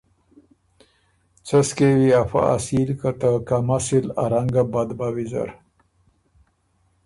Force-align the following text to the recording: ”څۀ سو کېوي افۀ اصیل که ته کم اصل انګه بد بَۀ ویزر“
”څۀ 1.47 1.57
سو 1.67 1.73
کېوي 1.77 2.09
افۀ 2.21 2.41
اصیل 2.55 2.89
که 2.99 3.09
ته 3.19 3.29
کم 3.47 3.67
اصل 3.77 4.05
انګه 4.39 4.63
بد 4.71 4.89
بَۀ 4.97 5.07
ویزر“ 5.15 5.49